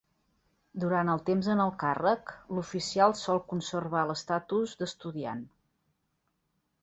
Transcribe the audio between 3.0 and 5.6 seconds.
sol conservar l'estatus d'estudiant.